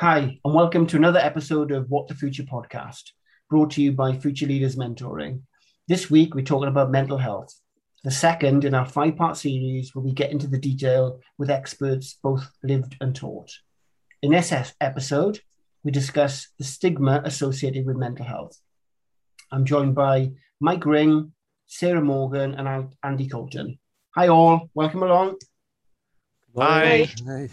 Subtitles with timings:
[0.00, 3.10] Hi, and welcome to another episode of What the Future podcast,
[3.50, 5.40] brought to you by Future Leaders Mentoring.
[5.88, 7.52] This week, we're talking about mental health,
[8.04, 12.16] the second in our five part series where we get into the detail with experts,
[12.22, 13.50] both lived and taught.
[14.22, 15.40] In this episode,
[15.82, 18.56] we discuss the stigma associated with mental health.
[19.50, 20.30] I'm joined by
[20.60, 21.32] Mike Ring,
[21.66, 23.80] Sarah Morgan, and Andy Colton.
[24.14, 24.70] Hi, all.
[24.74, 25.38] Welcome along.
[26.56, 27.10] Hi.
[27.26, 27.48] Hi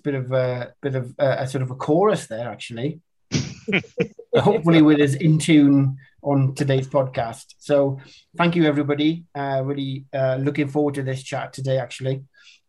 [0.00, 3.00] a bit of a bit of a, a sort of a chorus there, actually.
[4.34, 7.54] Hopefully, with us in tune on today's podcast.
[7.58, 8.00] So,
[8.36, 9.24] thank you, everybody.
[9.34, 12.24] Uh, really uh, looking forward to this chat today, actually.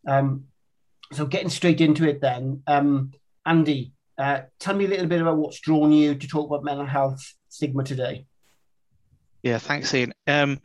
[0.07, 0.45] Um,
[1.13, 3.11] so, getting straight into it, then, um,
[3.45, 6.85] Andy, uh, tell me a little bit about what's drawn you to talk about mental
[6.85, 8.25] health stigma today.
[9.43, 10.13] Yeah, thanks, Ian.
[10.27, 10.59] Um,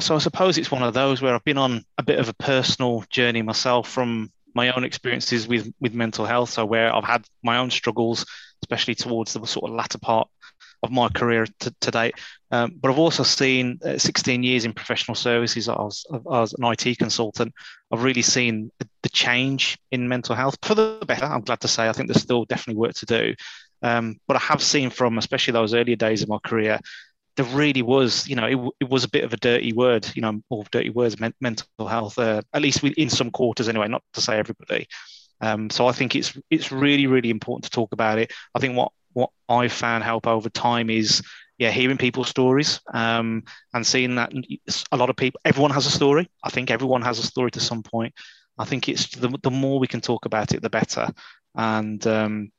[0.00, 2.34] so I suppose it's one of those where I've been on a bit of a
[2.34, 6.50] personal journey myself from my own experiences with with mental health.
[6.50, 8.26] So where I've had my own struggles,
[8.62, 10.28] especially towards the sort of latter part
[10.84, 12.14] of my career to, to date.
[12.50, 15.68] Um, but I've also seen uh, 16 years in professional services.
[15.68, 17.54] I was, I was an IT consultant.
[17.90, 18.70] I've really seen
[19.02, 21.24] the change in mental health for the better.
[21.24, 21.88] I'm glad to say.
[21.88, 23.34] I think there's still definitely work to do.
[23.82, 26.78] Um, but I have seen from especially those earlier days of my career,
[27.36, 30.22] there really was, you know, it, it was a bit of a dirty word, you
[30.22, 34.02] know, all dirty words, men, mental health, uh, at least in some quarters anyway, not
[34.12, 34.86] to say everybody.
[35.40, 38.32] Um, so I think it's it's really really important to talk about it.
[38.54, 41.22] I think what what I've found help over time is
[41.58, 44.32] yeah hearing people's stories um, and seeing that
[44.92, 46.30] a lot of people everyone has a story.
[46.42, 48.14] I think everyone has a story to some point.
[48.58, 51.08] I think it's the the more we can talk about it, the better.
[51.56, 52.52] And um,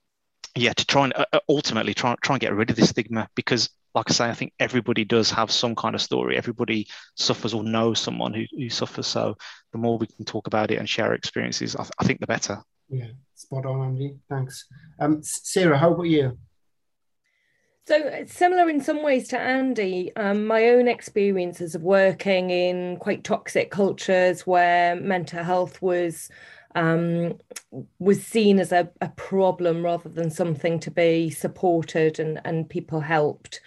[0.56, 3.70] yeah, to try and uh, ultimately try try and get rid of this stigma because
[3.96, 6.38] like I say, I think everybody does have some kind of story.
[6.38, 9.08] Everybody suffers or knows someone who, who suffers.
[9.08, 9.36] So
[9.72, 12.28] the more we can talk about it and share experiences, I, th- I think the
[12.28, 12.62] better.
[12.90, 14.18] Yeah, spot on, Andy.
[14.30, 14.66] Thanks.
[15.00, 16.38] Um, Sarah, how about you?
[17.88, 23.24] So similar in some ways to Andy, um, my own experiences of working in quite
[23.24, 26.30] toxic cultures where mental health was
[26.76, 27.40] um,
[28.00, 33.00] was seen as a, a, problem rather than something to be supported and, and people
[33.00, 33.62] helped.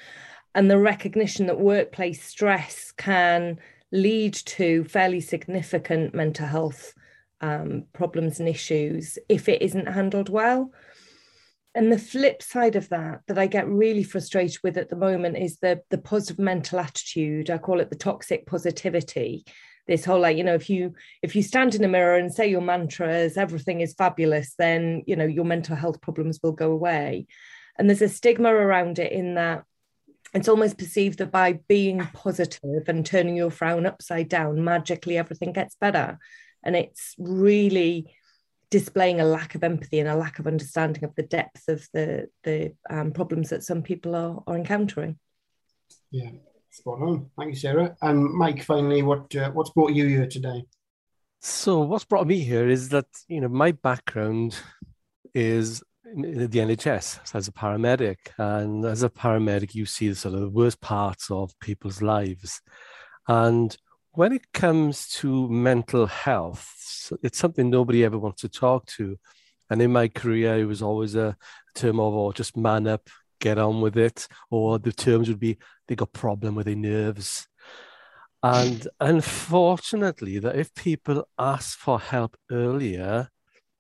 [0.55, 3.59] And the recognition that workplace stress can
[3.91, 6.93] lead to fairly significant mental health
[7.41, 10.71] um, problems and issues if it isn't handled well.
[11.75, 15.39] And the flip side of that, that I get really frustrated with at the moment,
[15.39, 17.51] is the, the positive mental attitude.
[17.51, 19.45] I call it the toxic positivity
[19.89, 22.49] this whole like you know if you if you stand in a mirror and say
[22.49, 27.27] your mantras everything is fabulous then you know your mental health problems will go away.
[27.77, 29.65] And there's a stigma around it in that
[30.35, 35.53] it's almost perceived that by being positive and turning your frown upside down magically everything
[35.53, 36.19] gets better.
[36.63, 38.15] And it's really
[38.71, 42.29] displaying a lack of empathy and a lack of understanding of the depth of the
[42.45, 45.19] the um, problems that some people are, are encountering.
[46.11, 46.31] Yeah
[46.79, 47.29] Spot on.
[47.37, 47.97] Thank you, Sarah.
[48.03, 50.65] And Mike, finally, what uh, what's brought you here today?
[51.41, 54.57] So, what's brought me here is that you know my background
[55.35, 60.35] is in the NHS as a paramedic, and as a paramedic, you see the sort
[60.35, 62.63] of the worst parts of people's lives,
[63.27, 63.77] and
[64.13, 69.17] when it comes to mental health, it's something nobody ever wants to talk to.
[69.69, 71.37] And in my career, it was always a
[71.75, 73.09] term of, oh, just man up,
[73.41, 77.49] get on with it, or the terms would be they got problem with their nerves.
[78.43, 83.31] And unfortunately, that if people ask for help earlier,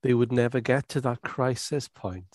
[0.02, 2.34] they would never get to that crisis point.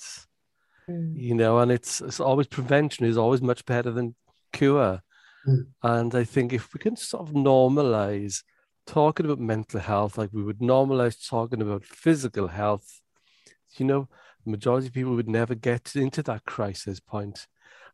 [0.89, 1.13] Mm.
[1.15, 4.15] You know, and it's it's always prevention is always much better than
[4.51, 5.01] cure.
[5.47, 5.65] Mm.
[5.81, 8.43] And I think if we can sort of normalize
[8.85, 13.01] talking about mental health like we would normalize talking about physical health,
[13.77, 14.09] you know,
[14.45, 17.47] majority of people would never get into that crisis point.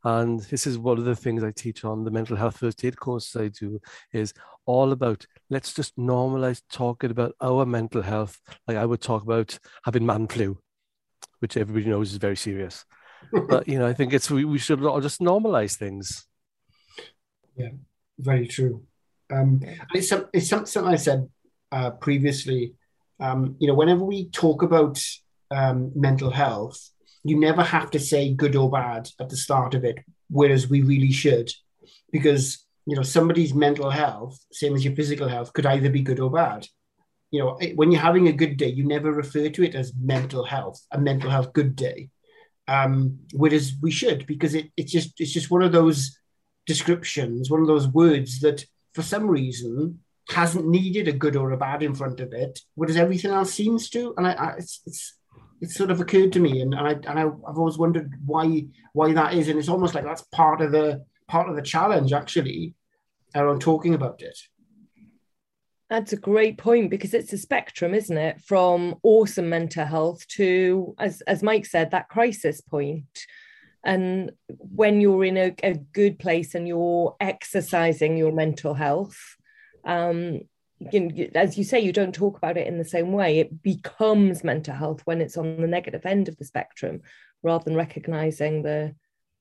[0.04, 2.98] And this is one of the things I teach on the mental health first aid
[2.98, 3.80] course I do
[4.14, 4.34] is
[4.66, 8.40] all about let's just normalize talking about our mental health.
[8.68, 10.58] Like I would talk about having man flu,
[11.40, 12.86] which everybody knows is very serious.
[13.50, 16.26] but you know, I think it's we, we should all just normalize things.
[17.58, 17.72] Yeah,
[18.18, 18.84] very true.
[19.32, 19.62] Um,
[19.94, 21.28] it's, it's something I said
[21.72, 22.74] uh, previously.
[23.20, 25.04] Um, you know, whenever we talk about
[25.52, 26.92] um, mental health,
[27.24, 30.00] you never have to say good or bad at the start of it,
[30.30, 31.52] whereas we really should,
[32.12, 36.20] because you know somebody's mental health, same as your physical health, could either be good
[36.20, 36.68] or bad.
[37.32, 40.44] You know, when you're having a good day, you never refer to it as mental
[40.44, 42.10] health, a mental health good day,
[42.68, 46.18] um, whereas we should, because it, it's just it's just one of those
[46.66, 50.00] descriptions, one of those words that for some reason
[50.30, 53.90] hasn't needed a good or a bad in front of it, whereas everything else seems
[53.90, 54.14] to.
[54.18, 55.19] And I, I, it's, it's
[55.62, 58.66] it sort of occurred to me, and, and I and I, have always wondered why
[58.94, 62.14] why that is, and it's almost like that's part of the part of the challenge
[62.14, 62.76] actually
[63.36, 64.38] around talking about it.
[65.90, 68.42] That's a great point because it's a spectrum, isn't it?
[68.42, 73.26] From awesome mental health to, as as Mike said, that crisis point.
[73.84, 79.18] And when you're in a, a good place and you're exercising your mental health,
[79.86, 80.42] um,
[80.80, 83.40] you as you say, you don't talk about it in the same way.
[83.40, 87.02] It becomes mental health when it's on the negative end of the spectrum,
[87.44, 88.96] rather than recognizing the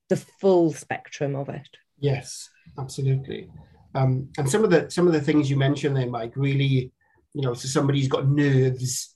[0.09, 1.69] the full spectrum of it.
[1.99, 2.49] Yes,
[2.79, 3.51] absolutely.
[3.95, 6.93] Um, and some of the some of the things you mentioned there, Mike, really,
[7.35, 9.15] you know, so somebody's got nerves,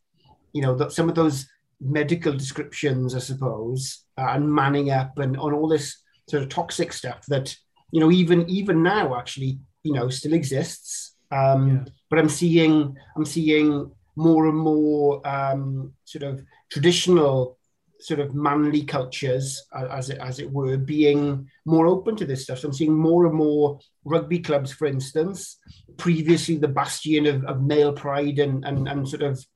[0.52, 1.46] you know, that some of those
[1.80, 6.92] medical descriptions, I suppose, uh, and manning up and on all this sort of toxic
[6.92, 7.54] stuff that
[7.90, 11.11] you know even even now actually you know still exists.
[11.32, 11.84] Um, yeah.
[12.10, 17.58] But I'm seeing I'm seeing more and more um, sort of traditional
[18.02, 22.58] sort of manly cultures, as it, as it were, being more open to this stuff.
[22.58, 25.58] So I'm seeing more and more rugby clubs, for instance,
[25.98, 29.46] previously the bastion of, of male pride and, and, and sort of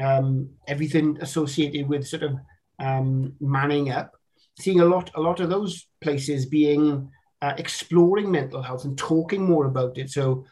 [0.00, 2.38] um, everything associated with sort of
[2.78, 4.12] um, manning up.
[4.60, 7.10] Seeing a lot, a lot of those places being
[7.40, 10.10] uh, exploring mental health and talking more about it.
[10.10, 10.44] So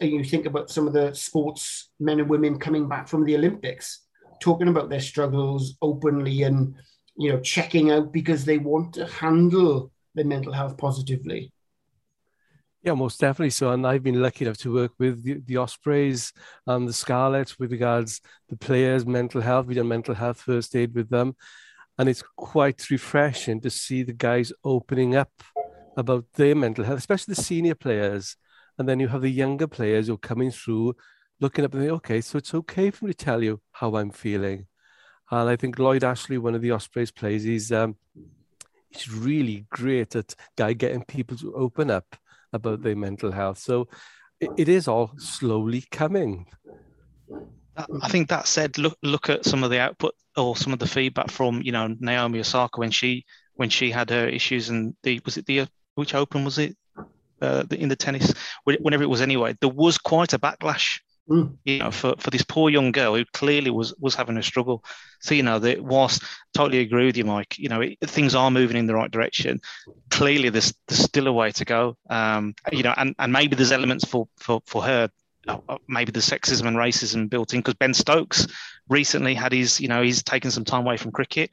[0.00, 4.06] you think about some of the sports men and women coming back from the Olympics,
[4.40, 6.74] talking about their struggles openly and
[7.20, 11.52] you know, checking out because they want to handle their mental health positively.
[12.82, 13.72] Yeah, most definitely so.
[13.72, 16.32] And I've been lucky enough to work with the, the Ospreys
[16.66, 19.66] and the Scarlets with regards the players' mental health.
[19.66, 21.36] We done mental health first aid with them.
[21.98, 25.30] And it's quite refreshing to see the guys opening up
[25.96, 28.36] about their mental health, especially the senior players.
[28.78, 30.96] And then you have the younger players who are coming through,
[31.40, 34.10] looking up and saying, okay, so it's okay for me to tell you how I'm
[34.10, 34.66] feeling.
[35.30, 37.96] And I think Lloyd Ashley, one of the Ospreys players, he's um,
[38.88, 42.16] he's really great at guy getting people to open up
[42.52, 43.58] about their mental health.
[43.58, 43.88] So
[44.40, 46.46] it, it is all slowly coming.
[47.76, 50.88] I think that said, look look at some of the output or some of the
[50.88, 55.20] feedback from you know Naomi Osaka when she when she had her issues and the
[55.24, 55.66] was it the
[56.00, 56.76] which Open was it
[57.40, 61.00] uh, in the tennis whenever it was anyway there was quite a backlash
[61.30, 61.56] Mm.
[61.64, 64.84] You know, for, for this poor young girl who clearly was was having a struggle.
[65.20, 66.20] So you know, that was
[66.54, 67.56] totally agree with you, Mike.
[67.56, 69.60] You know, it, things are moving in the right direction.
[70.10, 71.96] Clearly, there's there's still a way to go.
[72.08, 75.08] Um, you know, and, and maybe there's elements for for for her.
[75.48, 78.46] Uh, uh maybe the sexism and racism built in because Ben Stokes
[78.88, 81.50] recently had his, you know, he's taken some time away from cricket.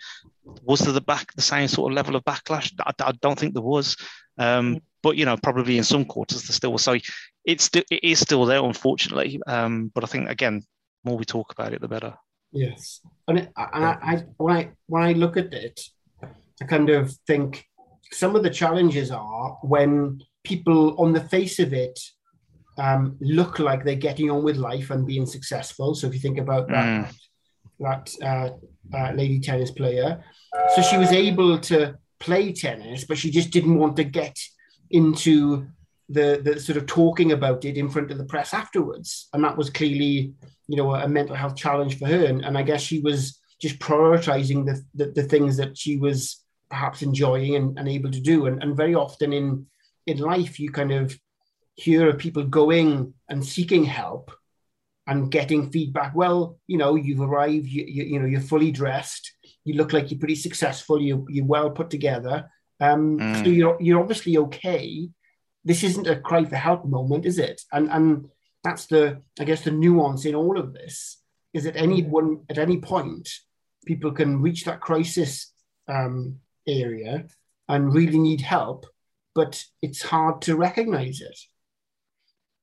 [0.63, 2.73] Was there the back the same sort of level of backlash?
[2.81, 3.95] I, I don't think there was.
[4.37, 4.81] Um, mm.
[5.01, 6.83] but you know, probably in some quarters there still was.
[6.83, 6.97] So
[7.45, 9.39] it's still it is still there, unfortunately.
[9.47, 10.63] Um, but I think again,
[11.03, 12.13] more we talk about it, the better.
[12.51, 15.79] Yes, and, it, and I, I, when I when I look at it,
[16.61, 17.65] I kind of think
[18.11, 21.99] some of the challenges are when people, on the face of it,
[22.77, 25.95] um, look like they're getting on with life and being successful.
[25.95, 27.13] So if you think about that, mm.
[27.79, 30.23] that uh, uh, lady tennis player,
[30.75, 34.37] so she was able to play tennis, but she just didn't want to get
[34.91, 35.67] into
[36.09, 39.57] the the sort of talking about it in front of the press afterwards, and that
[39.57, 40.33] was clearly
[40.67, 42.25] you know a mental health challenge for her.
[42.25, 46.43] And, and I guess she was just prioritizing the, the, the things that she was
[46.69, 48.45] perhaps enjoying and, and able to do.
[48.45, 49.65] And, and very often in
[50.05, 51.17] in life, you kind of
[51.77, 54.31] hear of people going and seeking help
[55.07, 56.13] and getting feedback.
[56.13, 59.31] Well, you know, you've arrived, you, you, you know, you're fully dressed,
[59.63, 62.51] you look like you're pretty successful, you, you're well put together.
[62.81, 63.43] Um, mm.
[63.43, 65.09] So you're, you're obviously okay
[65.67, 67.61] this isn't a cry for help moment, is it?
[67.73, 68.29] And and
[68.63, 71.21] that's the I guess the nuance in all of this
[71.53, 73.29] is at any one at any point
[73.85, 75.51] people can reach that crisis
[75.89, 77.25] um, area
[77.67, 78.85] and really need help,
[79.35, 81.37] but it's hard to recognize it.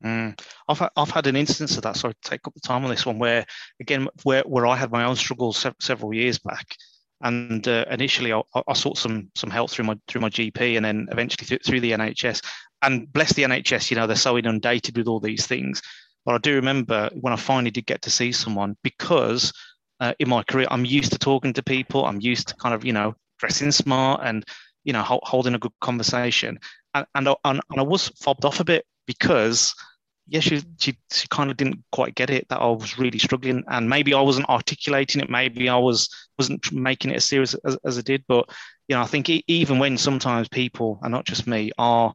[0.04, 0.38] Mm.
[0.68, 3.06] I've I've had an instance of that, so I take up the time on this
[3.06, 3.46] one where
[3.80, 6.76] again where where I had my own struggles se- several years back,
[7.23, 10.84] and uh, initially I, I, sought some some help through my through my GP, and
[10.84, 12.42] then eventually through, through the NHS
[12.84, 15.80] and bless the NHS, you know, they're so inundated with all these things.
[16.25, 19.52] But I do remember when I finally did get to see someone because
[20.00, 22.04] uh, in my career, I'm used to talking to people.
[22.04, 24.44] I'm used to kind of, you know, dressing smart and,
[24.84, 26.58] you know, ho- holding a good conversation.
[26.94, 29.75] And, and, and, I was fobbed off a bit because,
[30.26, 33.62] yeah, she, she, she kind of didn't quite get it that I was really struggling.
[33.69, 35.28] And maybe I wasn't articulating it.
[35.28, 38.25] Maybe I was, wasn't making it as serious as, as I did.
[38.26, 38.49] But,
[38.88, 42.14] you know, I think even when sometimes people, and not just me, are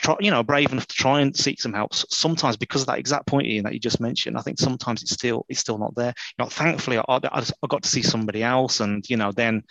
[0.00, 1.94] try, you know, brave enough to try and seek some help.
[1.94, 5.12] Sometimes because of that exact point Ian that you just mentioned, I think sometimes it's
[5.12, 6.14] still it's still not there.
[6.38, 9.62] You know, thankfully I, I, I got to see somebody else, and you know, then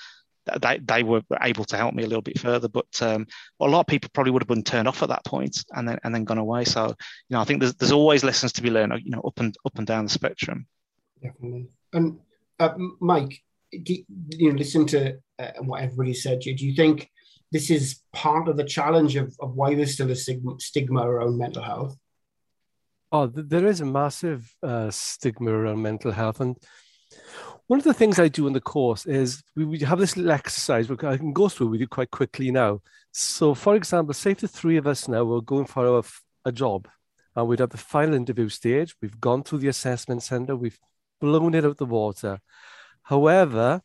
[0.62, 2.68] they, they were able to help me a little bit further.
[2.68, 3.28] But um,
[3.60, 6.00] a lot of people probably would have been turned off at that point and then
[6.04, 6.66] and then gone away.
[6.66, 6.96] So you
[7.32, 8.94] know, I think there's there's always lessons to be learned.
[9.04, 10.68] You know, up and up and down the spectrum.
[11.22, 11.68] Definitely.
[11.94, 12.20] And
[12.60, 13.42] uh, Mike,
[13.84, 13.96] do,
[14.30, 16.40] you know, listen to uh, what everybody said.
[16.40, 17.10] Do you think
[17.52, 21.38] this is part of the challenge of, of why there's still a stigma, stigma around
[21.38, 21.98] mental health?
[23.12, 26.58] Oh, there is a massive uh, stigma around mental health, and
[27.68, 30.32] one of the things I do in the course is we, we have this little
[30.32, 32.82] exercise which I can go through with you quite quickly now.
[33.12, 36.04] So, for example, say the three of us now we're going for a,
[36.46, 36.88] a job,
[37.36, 38.96] and we'd have the final interview stage.
[39.02, 40.80] We've gone through the assessment center, we've
[41.20, 42.40] blown it out the water.
[43.04, 43.82] However,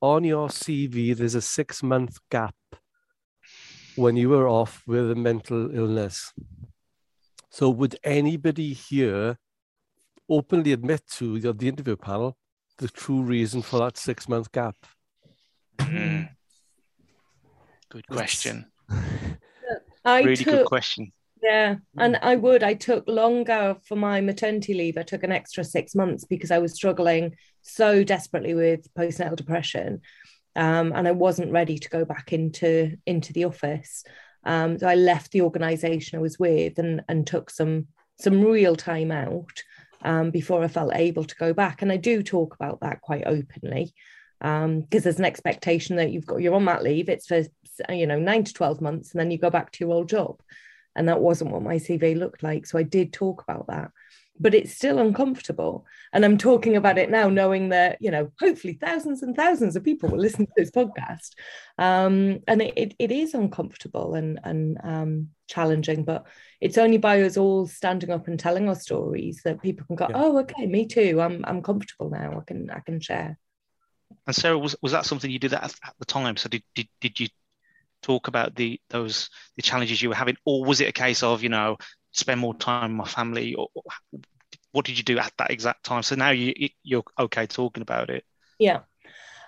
[0.00, 2.54] on your CV, there's a six month gap
[3.96, 6.32] when you were off with a mental illness.
[7.50, 9.38] So, would anybody here
[10.28, 12.36] openly admit to the, the interview panel
[12.78, 14.76] the true reason for that six month gap?
[15.78, 16.28] Mm.
[17.90, 18.66] Good question.
[20.04, 21.12] I really took, good question.
[21.42, 22.62] Yeah, and I would.
[22.62, 24.98] I took longer for my maternity leave.
[24.98, 30.00] I took an extra six months because I was struggling so desperately with postnatal depression,
[30.56, 34.04] um, and I wasn't ready to go back into into the office.
[34.44, 37.88] Um, so I left the organisation I was with and and took some
[38.18, 39.62] some real time out
[40.04, 41.82] um, before I felt able to go back.
[41.82, 43.94] And I do talk about that quite openly
[44.40, 47.08] because um, there's an expectation that you've got you're on that leave.
[47.08, 47.42] It's for
[47.88, 50.40] you know nine to twelve months, and then you go back to your old job.
[50.96, 52.66] And that wasn't what my CV looked like.
[52.66, 53.90] So I did talk about that
[54.38, 55.86] but it's still uncomfortable.
[56.12, 59.84] And I'm talking about it now, knowing that, you know, hopefully thousands and thousands of
[59.84, 61.30] people will listen to this podcast.
[61.78, 66.26] Um, and it, it, it is uncomfortable and, and um, challenging, but
[66.60, 70.06] it's only by us all standing up and telling our stories that people can go,
[70.08, 70.16] yeah.
[70.16, 71.20] oh, okay, me too.
[71.20, 72.38] I'm, I'm comfortable now.
[72.40, 73.38] I can, I can share.
[74.26, 76.36] And Sarah, was, was that something you did at, at the time?
[76.36, 77.28] So did, did, did you
[78.02, 81.42] talk about the those the challenges you were having, or was it a case of
[81.42, 81.78] you know
[82.12, 83.68] spend more time with my family or
[84.72, 88.10] what did you do at that exact time so now you you're okay talking about
[88.10, 88.24] it
[88.58, 88.80] yeah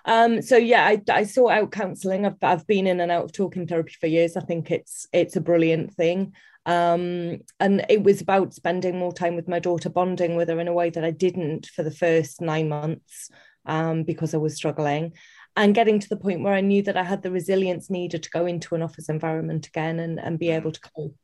[0.07, 2.25] um, so yeah, I, I sought out counselling.
[2.25, 4.37] I've, I've been in and out of talking therapy for years.
[4.37, 6.33] I think it's it's a brilliant thing.
[6.65, 10.67] Um, and it was about spending more time with my daughter, bonding with her in
[10.67, 13.29] a way that I didn't for the first nine months
[13.65, 15.13] um, because I was struggling,
[15.57, 18.29] and getting to the point where I knew that I had the resilience needed to
[18.29, 21.15] go into an office environment again and, and be able to cope.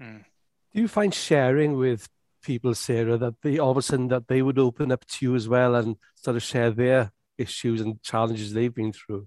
[0.00, 0.24] Mm.
[0.72, 2.08] Do you find sharing with
[2.42, 5.34] people, Sarah, that they all of a sudden that they would open up to you
[5.34, 9.26] as well and sort of share their issues and challenges they've been through?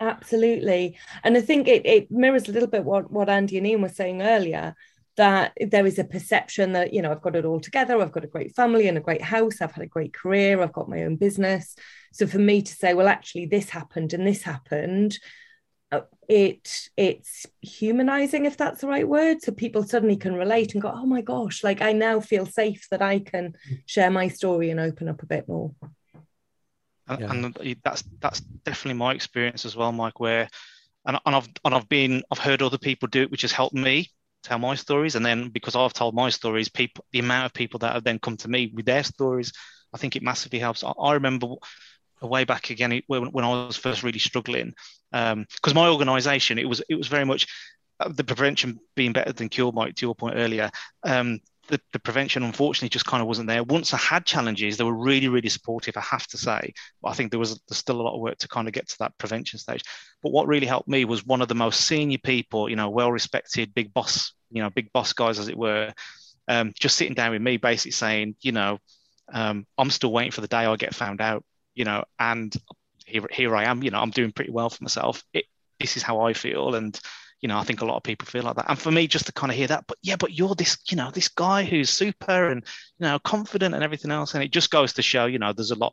[0.00, 0.98] Absolutely.
[1.22, 3.88] And I think it, it mirrors a little bit what, what Andy and Ian were
[3.88, 4.74] saying earlier
[5.16, 8.00] that there is a perception that, you know, I've got it all together.
[8.00, 9.60] I've got a great family and a great house.
[9.60, 10.60] I've had a great career.
[10.60, 11.76] I've got my own business.
[12.12, 15.18] So for me to say, well, actually, this happened and this happened,
[15.92, 20.82] uh, it it's humanizing if that's the right word so people suddenly can relate and
[20.82, 24.70] go oh my gosh like i now feel safe that i can share my story
[24.70, 25.72] and open up a bit more
[27.08, 27.30] yeah.
[27.30, 30.48] and that's that's definitely my experience as well mike where
[31.06, 33.74] and, and i've and i've been i've heard other people do it which has helped
[33.74, 34.10] me
[34.42, 37.78] tell my stories and then because i've told my stories people the amount of people
[37.78, 39.52] that have then come to me with their stories
[39.92, 41.48] i think it massively helps i, I remember
[42.26, 44.74] way back again when, when I was first really struggling.
[45.10, 47.46] Because um, my organisation, it was it was very much
[48.00, 49.72] uh, the prevention being better than cure.
[49.72, 50.70] Mike, to your point earlier,
[51.04, 53.62] um, the, the prevention unfortunately just kind of wasn't there.
[53.62, 55.96] Once I had challenges, they were really really supportive.
[55.96, 58.48] I have to say, but I think there was still a lot of work to
[58.48, 59.82] kind of get to that prevention stage.
[60.22, 63.12] But what really helped me was one of the most senior people, you know, well
[63.12, 65.92] respected, big boss, you know, big boss guys as it were.
[66.46, 68.78] Um, just sitting down with me, basically saying, you know,
[69.32, 71.42] um, I'm still waiting for the day I get found out
[71.74, 72.54] you know, and
[73.04, 75.22] here, here I am, you know, I'm doing pretty well for myself.
[75.32, 75.44] It,
[75.80, 76.74] this is how I feel.
[76.74, 76.98] And,
[77.44, 78.70] you know, I think a lot of people feel like that.
[78.70, 80.96] And for me, just to kind of hear that, but yeah, but you're this, you
[80.96, 82.64] know, this guy who's super and,
[82.98, 84.32] you know, confident and everything else.
[84.32, 85.92] And it just goes to show, you know, there's a lot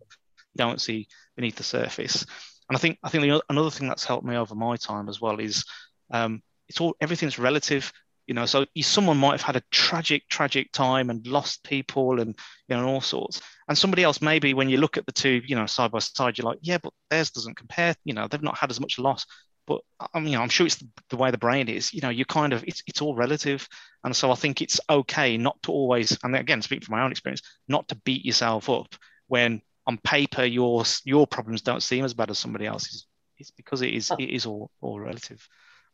[0.54, 2.26] you don't see beneath the surface.
[2.70, 5.20] And I think, I think the, another thing that's helped me over my time as
[5.20, 5.66] well is
[6.10, 7.92] um, it's all, everything's relative
[8.28, 12.38] you know so someone might have had a tragic tragic time and lost people and
[12.70, 15.56] you know all sorts and somebody else maybe when you look at the two you
[15.56, 18.58] know side by side you're like yeah but theirs doesn't compare you know they've not
[18.58, 19.26] had as much loss
[19.68, 19.82] but
[20.14, 21.94] I mean, you know, I'm sure it's the, the, way the brain is.
[21.94, 23.68] You know, you kind of it's it's all relative,
[24.04, 27.12] and so I think it's okay not to always, and again, speak from my own
[27.12, 28.96] experience, not to beat yourself up
[29.28, 33.08] when on paper your your problems don't seem as bad as somebody else's.
[33.38, 35.48] It's because it is it is all all relative.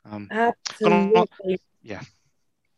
[0.05, 1.59] Um, Absolutely.
[1.81, 2.01] yeah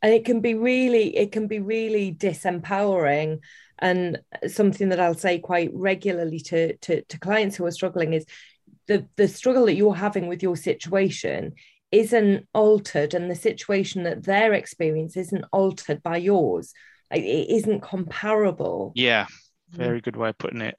[0.01, 3.39] and it can be really it can be really disempowering
[3.79, 8.25] and something that I'll say quite regularly to, to, to clients who are struggling is
[8.89, 11.53] the, the struggle that you're having with your situation
[11.91, 16.73] isn't altered and the situation that their experience isn't altered by yours.
[17.11, 18.91] Like, it isn't comparable.
[18.95, 19.27] Yeah,
[19.71, 19.77] mm.
[19.77, 20.75] very good way of putting it.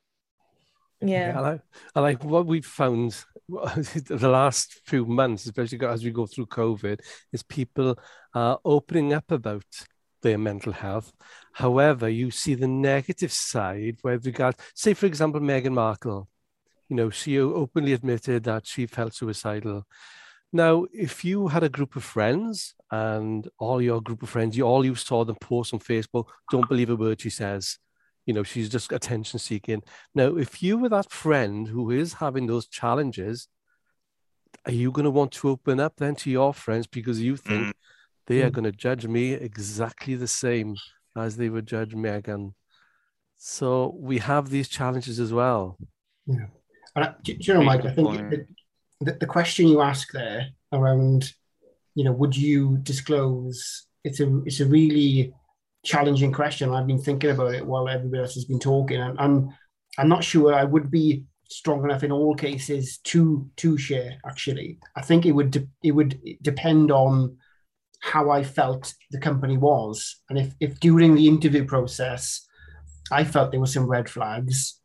[1.01, 1.29] Yeah.
[1.29, 1.61] yeah I, like,
[1.95, 6.99] I like what we've found the last few months, especially as we go through COVID,
[7.33, 7.97] is people
[8.35, 9.65] are opening up about
[10.23, 11.13] their mental health.
[11.53, 16.29] However, you see the negative side with regard, say, for example, Meghan Markle.
[16.91, 19.87] You know, she openly admitted that she felt suicidal.
[20.53, 24.65] Now, if you had a group of friends and all your group of friends, you
[24.65, 27.79] all you saw them post on Facebook, don't believe a word she says.
[28.27, 29.83] You know, she's just attention seeking.
[30.15, 33.47] Now, if you were that friend who is having those challenges,
[34.67, 37.69] are you going to want to open up then to your friends because you think
[37.69, 37.73] mm
[38.27, 38.53] they are hmm.
[38.53, 40.77] going to judge me exactly the same
[41.17, 42.55] as they would judge Meghan.
[43.37, 45.77] So we have these challenges as well.
[46.27, 46.47] Yeah.
[46.97, 48.47] And, do, do you know, Mike, I think the,
[49.01, 51.33] the, the, question you ask there around,
[51.95, 53.87] you know, would you disclose?
[54.05, 55.33] It's a it's a really
[55.85, 56.75] challenging question.
[56.75, 59.51] I've been thinking about it while everybody else has been talking, and I'm
[59.99, 64.17] I'm not sure I would be strong enough in all cases to to share.
[64.27, 67.37] Actually, I think it would de- it would depend on
[68.01, 70.23] how I felt the company was.
[70.31, 72.47] And if, if during the interview process,
[73.13, 74.80] I felt there were some red flags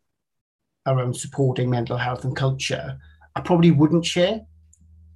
[0.85, 2.97] around supporting mental health and culture,
[3.35, 4.41] I probably wouldn't share.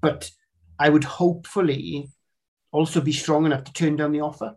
[0.01, 0.31] But
[0.79, 2.09] I would hopefully
[2.71, 4.55] also be strong enough to turn down the offer.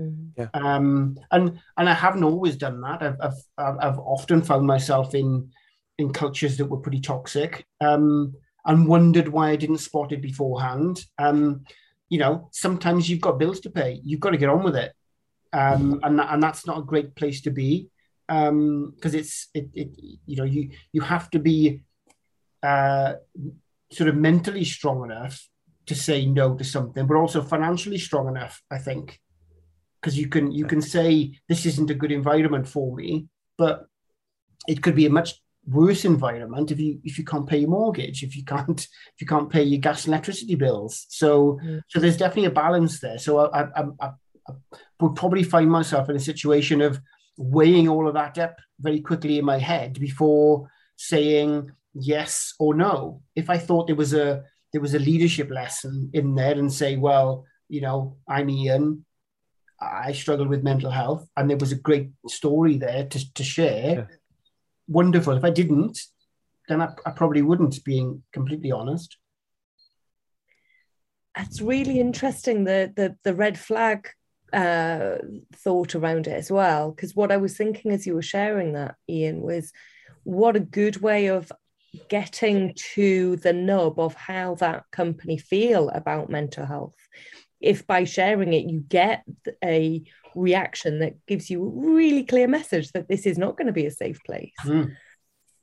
[0.00, 0.28] Mm-hmm.
[0.36, 0.48] Yeah.
[0.54, 3.02] Um, and and I haven't always done that.
[3.02, 5.50] I've, I've I've often found myself in
[5.98, 11.04] in cultures that were pretty toxic, um, and wondered why I didn't spot it beforehand.
[11.18, 11.64] Um,
[12.08, 14.00] you know, sometimes you've got bills to pay.
[14.04, 14.92] You've got to get on with it,
[15.52, 17.88] um, and and that's not a great place to be
[18.28, 19.88] because um, it's it, it
[20.26, 21.82] you know you you have to be
[22.62, 23.14] uh,
[23.90, 25.48] sort of mentally strong enough
[25.86, 28.62] to say no to something, but also financially strong enough.
[28.70, 29.18] I think
[30.00, 33.86] because you can you can say this isn't a good environment for me, but
[34.68, 35.34] it could be a much
[35.66, 38.80] worse environment if you if you can't pay your mortgage, if you can't
[39.14, 41.06] if you can't pay your gas and electricity bills.
[41.08, 41.80] So mm.
[41.88, 43.18] so there's definitely a balance there.
[43.18, 44.10] So I, I, I,
[44.48, 44.52] I
[45.00, 47.00] would probably find myself in a situation of
[47.38, 53.22] weighing all of that up very quickly in my head before saying yes or no.
[53.34, 56.96] If I thought there was a there was a leadership lesson in there and say,
[56.96, 59.06] well, you know, I'm Ian.
[59.80, 63.94] I struggled with mental health, and there was a great story there to, to share.
[63.94, 64.16] Yeah
[64.88, 65.36] wonderful.
[65.36, 66.00] If I didn't,
[66.68, 69.16] then I, I probably wouldn't, being completely honest.
[71.36, 74.08] That's really interesting the the the red flag
[74.52, 75.16] uh,
[75.54, 76.90] thought around it as well.
[76.90, 79.72] Because what I was thinking as you were sharing that, Ian, was
[80.24, 81.50] what a good way of
[82.08, 86.96] getting to the nub of how that company feel about mental health.
[87.60, 89.24] If by sharing it you get
[89.64, 90.02] a
[90.34, 93.86] reaction that gives you a really clear message that this is not going to be
[93.86, 94.52] a safe place.
[94.64, 94.94] Mm.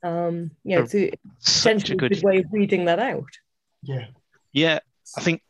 [0.03, 1.11] Um, you know, it's a
[1.43, 2.13] potentially a good...
[2.13, 3.29] good way of reading that out.
[3.81, 4.07] Yeah.
[4.51, 4.79] Yeah,
[5.17, 5.41] I think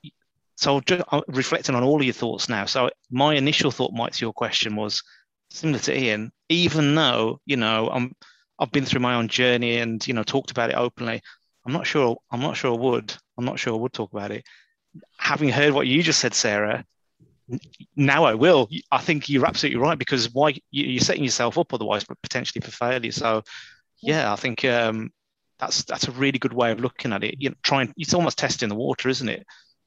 [0.55, 0.79] so.
[0.81, 2.65] Just I'm reflecting on all of your thoughts now.
[2.65, 5.03] So my initial thought, Mike, to your question was
[5.49, 6.31] similar to Ian.
[6.49, 8.13] Even though you know I'm,
[8.59, 11.21] I've been through my own journey and you know talked about it openly.
[11.65, 12.17] I'm not sure.
[12.31, 13.15] I'm not sure I would.
[13.37, 14.45] I'm not sure I would talk about it.
[15.17, 16.85] Having heard what you just said, Sarah,
[17.95, 18.69] now I will.
[18.91, 22.71] I think you're absolutely right because why you're setting yourself up otherwise, but potentially for
[22.71, 23.11] failure.
[23.11, 23.43] So,
[24.01, 25.11] yeah, I think um,
[25.59, 27.35] that's that's a really good way of looking at it.
[27.39, 29.45] You know, trying it's almost testing the water, isn't it?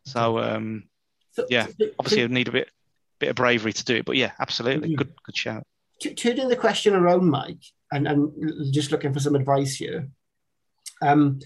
[0.09, 0.85] So, um,
[1.33, 1.66] so yeah,
[1.99, 2.71] obviously, you need a bit
[3.18, 5.64] bit of bravery to do it, but yeah, absolutely, good good shout.
[6.16, 10.09] Turning the question around, Mike, and, and just looking for some advice here.
[11.03, 11.40] Um,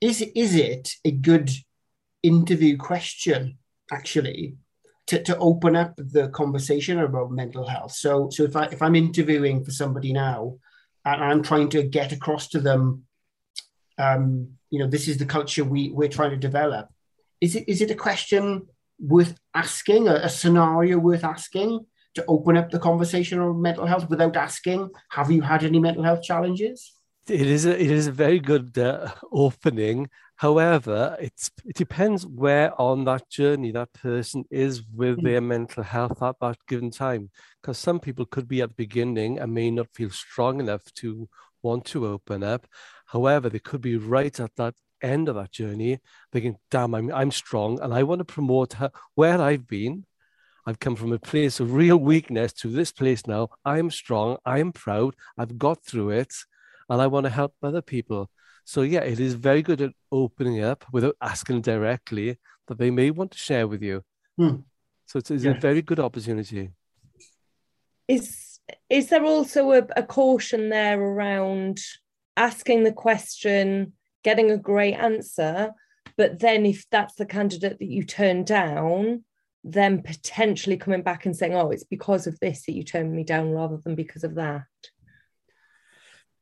[0.00, 1.50] is is it a good
[2.22, 3.58] interview question
[3.90, 4.56] actually
[5.06, 7.92] to, to open up the conversation about mental health.
[7.92, 10.58] So so if I if I'm interviewing for somebody now
[11.04, 13.04] and I'm trying to get across to them,
[13.98, 16.88] um, you know, this is the culture we we're trying to develop.
[17.40, 18.66] Is it is it a question
[18.98, 24.08] worth asking, a, a scenario worth asking to open up the conversation on mental health
[24.08, 26.92] without asking, have you had any mental health challenges?
[27.28, 32.78] It is a, it is a very good uh, opening However, it's, it depends where
[32.78, 35.48] on that journey that person is with their hmm.
[35.48, 37.30] mental health at that given time.
[37.60, 41.28] Because some people could be at the beginning and may not feel strong enough to
[41.62, 42.66] want to open up.
[43.06, 44.74] However, they could be right at that
[45.06, 46.00] end of that journey,
[46.32, 50.04] thinking, damn, I'm, I'm strong and I want to promote her, where I've been.
[50.68, 53.48] I've come from a place of real weakness to this place now.
[53.64, 54.36] I am strong.
[54.44, 55.14] I am proud.
[55.38, 56.34] I've got through it,
[56.88, 58.28] and I want to help other people.
[58.64, 63.12] So yeah, it is very good at opening up without asking directly that they may
[63.12, 64.02] want to share with you.
[64.36, 64.56] Hmm.
[65.06, 65.52] So it's, it's Yeah.
[65.52, 66.70] a very good opportunity.
[68.08, 68.58] is
[68.90, 71.78] is there also a, a caution there around
[72.36, 73.92] asking the question
[74.26, 75.56] getting a great answer
[76.16, 79.22] but then if that's the candidate that you turn down
[79.62, 83.24] then potentially coming back and saying oh it's because of this that you turned me
[83.34, 84.62] down rather than because of that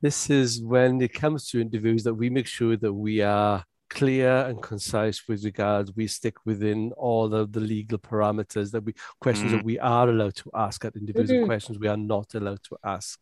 [0.07, 4.35] This is when it comes to interviews that we make sure that we are clear
[4.49, 9.51] and concise with regards we stick within all of the legal parameters that we questions
[9.53, 9.57] Mm.
[9.57, 11.47] that we are allowed to ask at interviews and Mhm.
[11.51, 13.17] questions we are not allowed to ask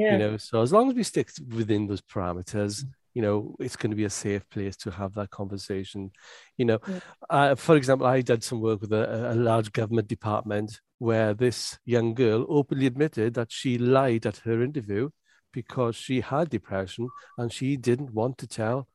[0.00, 1.28] yeah you know so as long as we stick
[1.60, 2.74] within those parameters
[3.14, 6.10] you know it's going to be a safe place to have that conversation.
[6.56, 7.00] You know Yeah.
[7.30, 11.78] uh, for example i did some work with a, a large government department where this
[11.84, 15.10] young girl openly admitted that she lied at her interview
[15.52, 18.88] because she had depression and she didn't want to tell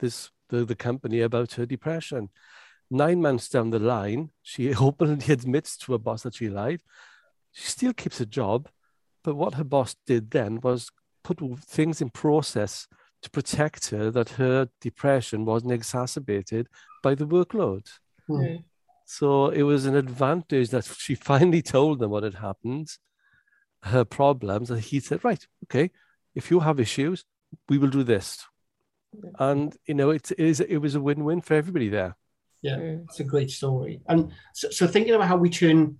[0.00, 2.30] this the, the company about her depression.
[2.90, 6.80] Nine months down the line she openly admits to her boss that she lied.
[7.52, 8.68] She still keeps a job
[9.24, 10.90] but what her boss did then was
[11.24, 12.86] put things in process
[13.26, 16.68] to protect her that her depression wasn't exacerbated
[17.02, 17.86] by the workload.
[18.26, 18.40] Hmm.
[18.40, 18.64] Mm.
[19.04, 22.88] So it was an advantage that she finally told them what had happened,
[23.82, 25.90] her problems, and he said, Right, okay,
[26.34, 27.24] if you have issues,
[27.68, 28.44] we will do this.
[29.38, 32.16] And you know, it is it was a win-win for everybody there.
[32.62, 33.04] Yeah, Mm.
[33.04, 34.00] it's a great story.
[34.08, 35.98] And so, so thinking about how we turn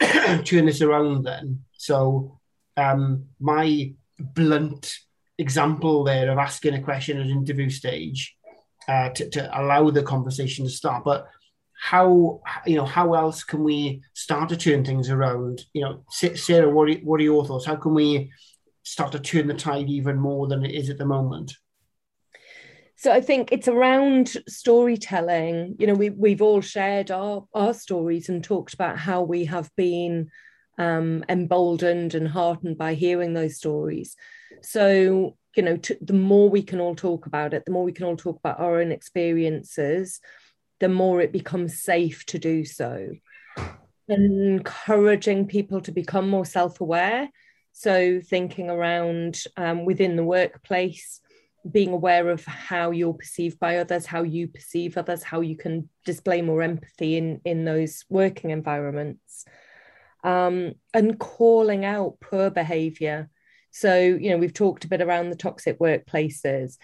[0.44, 1.64] turn this around, then.
[1.78, 2.38] So,
[2.76, 4.98] um, my blunt
[5.42, 8.34] example there of asking a question at an interview stage
[8.88, 11.28] uh, to, to allow the conversation to start, but
[11.82, 15.64] how you know how else can we start to turn things around?
[15.74, 17.66] You know, Sarah, what are, what are your thoughts?
[17.66, 18.30] How can we
[18.84, 21.56] start to turn the tide even more than it is at the moment?
[22.96, 25.74] So I think it's around storytelling.
[25.80, 29.68] You know, we we've all shared our our stories and talked about how we have
[29.76, 30.30] been
[30.78, 34.14] um, emboldened and heartened by hearing those stories.
[34.60, 38.06] So you know, the more we can all talk about it, the more we can
[38.06, 40.20] all talk about our own experiences,
[40.80, 43.10] the more it becomes safe to do so.
[44.08, 47.28] Encouraging people to become more self-aware.
[47.72, 51.20] So thinking around um, within the workplace
[51.70, 55.88] being aware of how you're perceived by others, how you perceive others, how you can
[56.04, 59.44] display more empathy in in those working environments,
[60.24, 63.30] um, and calling out poor behaviour.
[63.72, 66.78] So you know we've talked a bit around the toxic workplaces,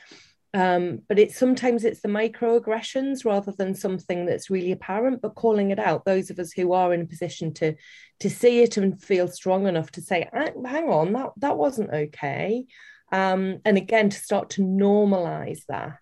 [0.54, 5.70] um, but it's sometimes it's the microaggressions rather than something that's really apparent, but calling
[5.70, 6.04] it out.
[6.04, 7.74] Those of us who are in a position to
[8.20, 12.66] to see it and feel strong enough to say, "Hang on, that that wasn't okay."
[13.12, 15.98] Um, and again to start to normalize that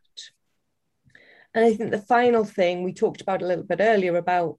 [1.57, 4.59] and i think the final thing we talked about a little bit earlier about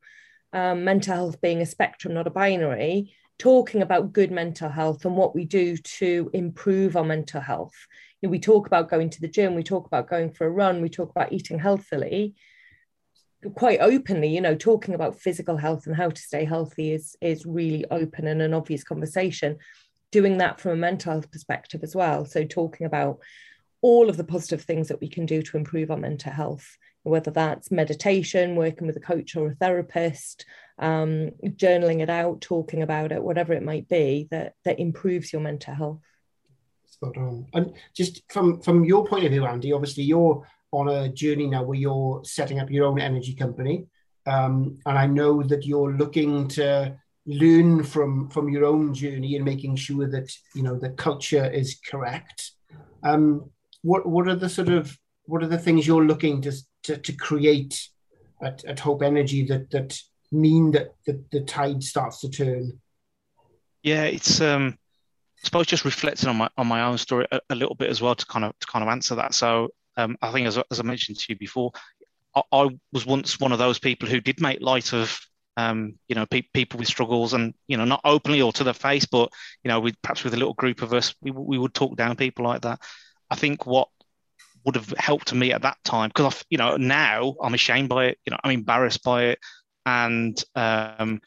[0.51, 5.15] um, mental health being a spectrum not a binary talking about good mental health and
[5.15, 7.75] what we do to improve our mental health.
[8.21, 10.51] You know, we talk about going to the gym we talk about going for a
[10.51, 12.35] run we talk about eating healthily.
[13.53, 17.45] Quite openly you know talking about physical health and how to stay healthy is is
[17.45, 19.57] really open and an obvious conversation.
[20.11, 22.25] Doing that from a mental health perspective as well.
[22.25, 23.19] So, talking about
[23.81, 27.31] all of the positive things that we can do to improve our mental health, whether
[27.31, 30.45] that's meditation, working with a coach or a therapist,
[30.79, 35.41] um, journaling it out, talking about it, whatever it might be that that improves your
[35.41, 36.01] mental health.
[36.85, 37.47] Spot on.
[37.53, 41.63] And just from from your point of view, Andy, obviously you're on a journey now
[41.63, 43.87] where you're setting up your own energy company,
[44.25, 49.45] um, and I know that you're looking to learn from from your own journey and
[49.45, 52.51] making sure that you know the culture is correct.
[53.03, 53.49] Um,
[53.81, 56.53] what what are the sort of what are the things you're looking to
[56.87, 57.89] to, to create
[58.41, 59.99] at, at Hope Energy that that
[60.31, 62.79] mean that the, the tide starts to turn?
[63.83, 64.77] Yeah, it's um,
[65.43, 68.01] I suppose just reflecting on my on my own story a, a little bit as
[68.01, 69.33] well to kind of to kind of answer that.
[69.33, 71.71] So um, I think as as I mentioned to you before,
[72.35, 75.19] I, I was once one of those people who did make light of
[75.57, 78.73] um, you know, pe- people with struggles, and you know, not openly or to their
[78.73, 79.29] face, but
[79.63, 82.15] you know, with perhaps with a little group of us, we we would talk down
[82.15, 82.79] people like that.
[83.29, 83.89] I think what
[84.67, 88.07] would have helped me at that time, because I, you know, now I'm ashamed by
[88.07, 89.39] it, you know, I'm embarrassed by it,
[89.85, 91.21] and um,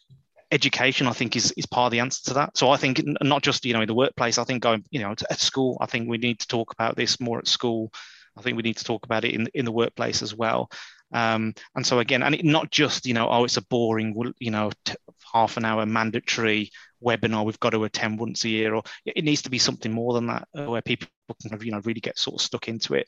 [0.51, 2.59] education, I think, is is part of the answer to that.
[2.59, 5.15] So I think not just you know in the workplace, I think going you know
[5.15, 7.91] to, at school, I think we need to talk about this more at school.
[8.37, 10.71] I think we need to talk about it in in the workplace as well.
[11.13, 14.51] Um, and so again, and it, not just you know, oh, it's a boring, you
[14.51, 14.95] know, t-
[15.33, 16.71] half an hour mandatory
[17.03, 20.15] webinar we've got to attend once a year, or it needs to be something more
[20.15, 21.09] than that, uh, where people
[21.43, 23.07] can you know really get sort of stuck into it.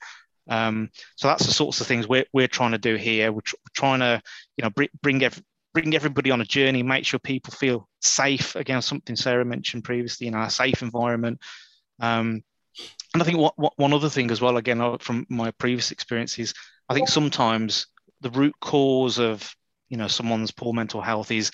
[0.49, 3.33] Um, so that's the sorts of things we're we're trying to do here.
[3.33, 4.23] We're, tr- trying to
[4.57, 5.43] you know bring bring, ev-
[5.75, 8.57] bring everybody on a journey, make sure people feel safe.
[8.57, 11.41] Again, something Sarah mentioned previously, know, a safe environment.
[12.01, 12.43] Um,
[13.15, 15.91] and I think what, what, one other thing as well, again uh, from my previous
[15.91, 16.55] experiences,
[16.89, 17.87] I think sometimes
[18.23, 19.55] the root cause of
[19.89, 21.51] you know someone's poor mental health is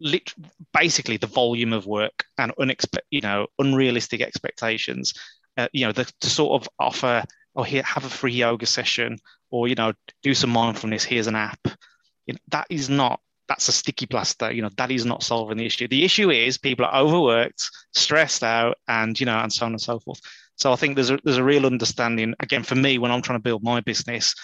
[0.00, 0.34] lit-
[0.72, 5.14] basically the volume of work and unexpe- you know unrealistic expectations.
[5.56, 8.66] Uh, you know, the, to sort of offer or oh, here have a free yoga
[8.66, 9.18] session
[9.50, 11.04] or you know do some mindfulness.
[11.04, 11.60] Here's an app.
[12.26, 14.52] You know, that is not that's a sticky plaster.
[14.52, 15.88] You know, that is not solving the issue.
[15.88, 19.80] The issue is people are overworked, stressed out, and you know, and so on and
[19.80, 20.20] so forth.
[20.56, 23.38] So I think there's a there's a real understanding again for me when I'm trying
[23.38, 24.34] to build my business.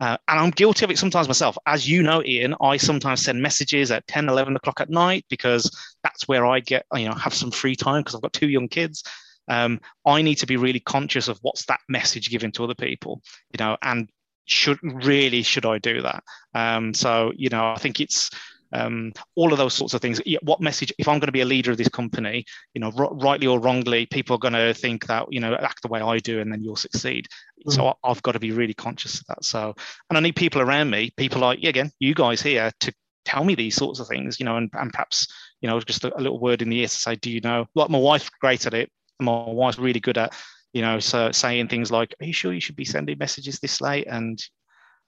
[0.00, 1.58] Uh, and I'm guilty of it sometimes myself.
[1.66, 5.70] As you know, Ian, I sometimes send messages at 10, 11 o'clock at night because
[6.04, 8.68] that's where I get, you know, have some free time because I've got two young
[8.68, 9.02] kids.
[9.48, 13.22] Um, I need to be really conscious of what's that message given to other people,
[13.52, 14.08] you know, and
[14.44, 16.24] should really should I do that?
[16.54, 18.30] Um, so you know, I think it's
[18.72, 20.20] um, all of those sorts of things.
[20.42, 20.92] What message?
[20.98, 23.58] If I'm going to be a leader of this company, you know, r- rightly or
[23.60, 26.52] wrongly, people are going to think that you know act the way I do, and
[26.52, 27.26] then you'll succeed.
[27.66, 27.72] Mm.
[27.72, 29.44] So I, have got to be really conscious of that.
[29.44, 29.74] So,
[30.08, 32.92] and I need people around me, people like again, you guys here, to
[33.24, 35.28] tell me these sorts of things, you know, and, and perhaps
[35.60, 37.66] you know just a, a little word in the ear to say, do you know?
[37.74, 38.90] Like my wife's great at it.
[39.20, 40.34] My wife's really good at
[40.72, 43.80] you know, so saying things like, "Are you sure you should be sending messages this
[43.80, 44.38] late?" And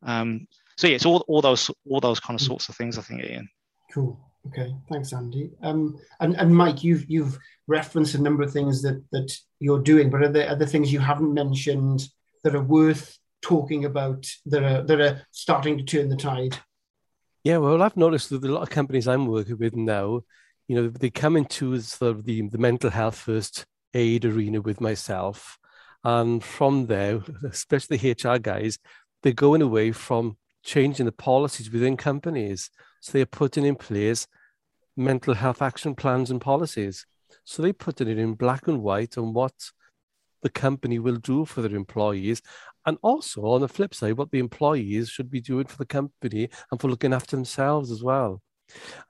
[0.02, 0.46] um,
[0.80, 2.96] so yeah, it's all all those all those kind of sorts of things.
[2.96, 3.46] I think, Ian.
[3.92, 4.18] Cool.
[4.46, 4.74] Okay.
[4.90, 5.50] Thanks, Andy.
[5.62, 10.08] Um, and and Mike, you've you've referenced a number of things that that you're doing,
[10.08, 12.08] but are there other things you haven't mentioned
[12.44, 16.56] that are worth talking about that are that are starting to turn the tide?
[17.44, 20.22] Yeah, well, I've noticed that a lot of companies I'm working with now,
[20.66, 24.80] you know, they come into sort of the, the mental health first aid arena with
[24.80, 25.58] myself.
[26.04, 28.78] And from there, especially the HR guys,
[29.22, 32.70] they're going away from changing the policies within companies.
[33.00, 34.26] So they're putting in place
[34.96, 37.06] mental health action plans and policies.
[37.44, 39.52] So they're putting it in black and white on what
[40.42, 42.42] the company will do for their employees.
[42.86, 46.48] And also on the flip side, what the employees should be doing for the company
[46.70, 48.42] and for looking after themselves as well.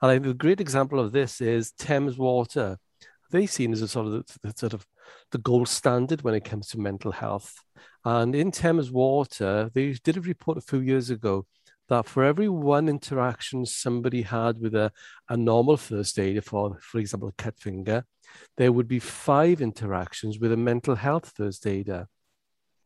[0.01, 2.77] And I think a great example of this is Thames Water
[3.31, 4.85] they seen as a sort of the, the, sort of
[5.31, 7.55] the gold standard when it comes to mental health.
[8.05, 11.45] And in Thames Water, they did a report a few years ago
[11.89, 14.91] that for every one interaction somebody had with a,
[15.29, 18.05] a normal first aider, for for example, a cut finger,
[18.57, 22.07] there would be five interactions with a mental health first aider.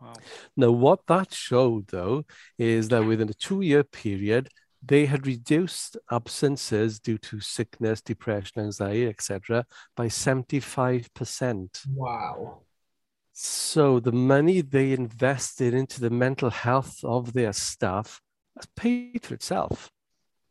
[0.02, 0.14] Wow.
[0.58, 2.26] Now, what that showed, though,
[2.58, 4.50] is that within a two year period,
[4.88, 11.88] they had reduced absences due to sickness, depression, anxiety, etc., by 75%.
[11.94, 12.62] Wow.
[13.34, 18.22] So the money they invested into the mental health of their staff
[18.56, 19.90] has paid for itself.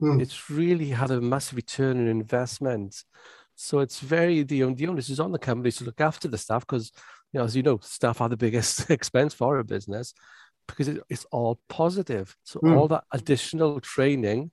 [0.02, 0.20] Mm.
[0.20, 3.04] It's really had a massive return on investment.
[3.54, 6.66] So it's very the, the onus is on the companies to look after the staff
[6.66, 6.92] because,
[7.32, 10.12] you know, as you know, staff are the biggest expense for a business
[10.66, 12.36] because it, it's all positive.
[12.44, 12.76] So mm.
[12.76, 14.50] all that additional training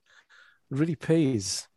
[0.70, 1.68] really pays.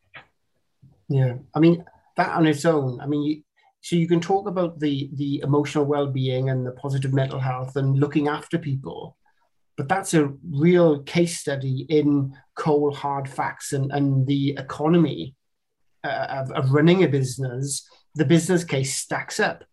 [1.10, 1.84] Yeah, I mean
[2.17, 3.00] that on its own.
[3.02, 3.43] I mean, you,
[3.82, 8.00] so you can talk about the the emotional well-being and the positive mental health and
[8.00, 9.17] looking after people,
[9.78, 15.36] but that's a real case study in cold hard facts and and the economy
[16.04, 17.88] uh, of, of running a business.
[18.15, 19.65] The business case stacks up.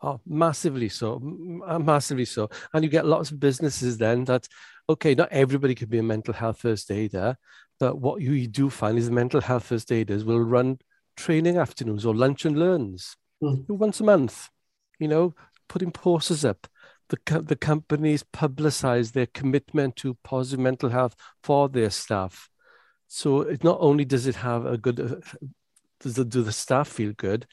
[0.00, 1.20] Oh, massively so,
[1.66, 2.48] uh, massively so.
[2.72, 4.46] And you get lots of businesses then that,
[4.88, 7.36] okay, not everybody could be a mental health first aider,
[7.80, 10.78] but what you do find is the mental health first aiders will run
[11.16, 13.68] training afternoons or lunch and learns mm.
[13.68, 14.48] once a month,
[15.00, 15.34] you know,
[15.68, 16.68] putting posters up.
[17.08, 22.48] The, the companies publicize their commitment to positive mental health for their staff.
[23.08, 25.16] So it not only does it have a good, uh,
[26.00, 27.46] does the, do the staff feel good,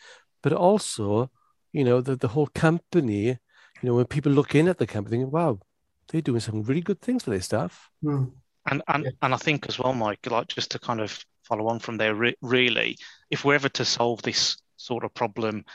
[0.43, 1.31] but also
[1.75, 3.37] you know, the, the whole company, you
[3.83, 5.59] know, when people look in at the company, think, wow,
[6.07, 7.89] they're doing some really good things for their staff.
[8.01, 8.31] Mm.
[8.71, 9.11] And and, yeah.
[9.21, 12.15] and I think as well, Mike, like just to kind of follow on from there,
[12.15, 12.97] re- really,
[13.29, 15.65] if we're ever to solve this sort of problem,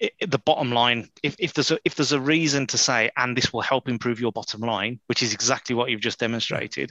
[0.00, 3.36] it, the bottom line, if, if there's a if there's a reason to say, and
[3.36, 6.90] this will help improve your bottom line, which is exactly what you've just demonstrated,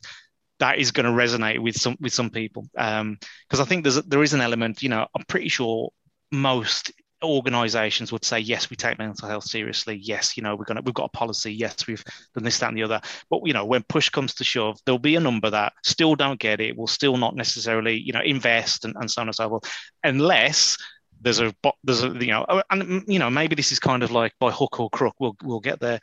[0.59, 2.63] that is going to resonate with some with some people.
[2.73, 3.19] Because um,
[3.51, 5.91] I think there's a, there is an element, you know, I'm pretty sure
[6.31, 6.93] most
[7.27, 9.95] organizations would say yes we take mental health seriously.
[9.95, 11.53] Yes you know we're gonna we've got a policy.
[11.53, 13.01] Yes we've done this that and the other.
[13.29, 16.39] But you know when push comes to shove there'll be a number that still don't
[16.39, 19.49] get it will still not necessarily you know invest and, and so on and so
[19.49, 19.63] forth
[20.03, 20.77] unless
[21.21, 24.11] there's a there's a you know oh, and you know maybe this is kind of
[24.11, 25.99] like by hook or crook we'll we'll get there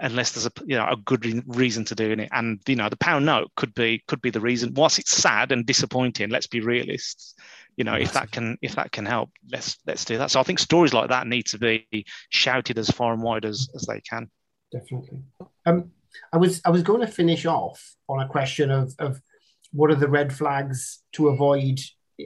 [0.00, 2.28] unless there's a you know a good reason to doing it.
[2.32, 4.74] And you know the pound note could be could be the reason.
[4.74, 7.34] Whilst it's sad and disappointing let's be realists
[7.78, 10.30] you know if that can if that can help let's let's do that.
[10.30, 11.86] So i think stories like that need to be
[12.28, 14.28] shouted as far and wide as as they can.
[14.72, 15.20] Definitely.
[15.64, 15.92] Um
[16.32, 19.22] i was i was going to finish off on a question of of
[19.72, 21.78] what are the red flags to avoid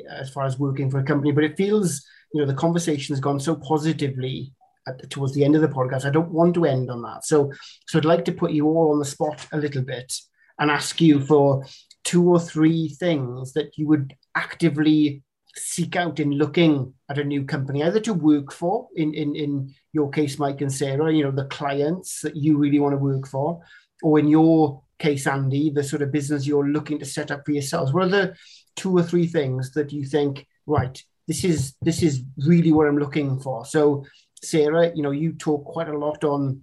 [0.09, 3.21] as far as working for a company but it feels you know the conversation has
[3.21, 4.53] gone so positively
[4.89, 6.05] at, towards the end of the podcast.
[6.05, 7.25] I don't want to end on that.
[7.25, 7.53] So
[7.87, 10.11] so i'd like to put you all on the spot a little bit
[10.59, 11.65] and ask you for
[12.05, 15.23] two or three things that you would actively
[15.55, 19.75] seek out in looking at a new company, either to work for, in, in, in
[19.93, 23.27] your case, Mike and Sarah, you know, the clients that you really want to work
[23.27, 23.61] for,
[24.03, 27.53] or in your case, Andy, the sort of business you're looking to set up for
[27.53, 27.93] yourselves?
[27.93, 28.37] What are the
[28.77, 32.99] two or three things that you think, right, this is this is really what I'm
[32.99, 33.67] looking for?
[33.67, 34.07] So,
[34.43, 36.63] Sarah, you know, you talk quite a lot on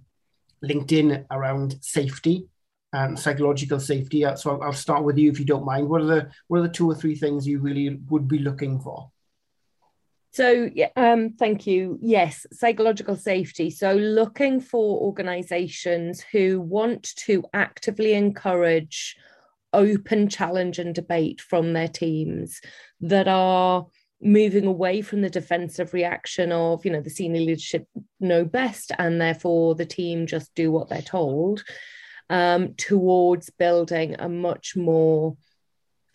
[0.64, 2.46] LinkedIn around safety
[2.92, 4.24] and psychological safety.
[4.36, 5.88] So I'll start with you if you don't mind.
[5.88, 8.80] What are the what are the two or three things you really would be looking
[8.80, 9.10] for?
[10.32, 11.98] So, um, thank you.
[12.00, 13.68] Yes, psychological safety.
[13.68, 19.16] So, looking for organizations who want to actively encourage
[19.72, 22.60] open challenge and debate from their teams
[23.00, 23.86] that are
[24.22, 27.88] moving away from the defensive reaction of, you know, the senior leadership
[28.20, 31.64] know best and therefore the team just do what they're told
[32.30, 35.36] um, towards building a much more